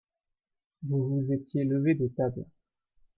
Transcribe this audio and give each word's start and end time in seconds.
Vous 0.81 0.97
vous 1.21 1.31
étiez 1.31 1.63
levé 1.63 1.93
de 1.93 2.07
table. 2.07 2.43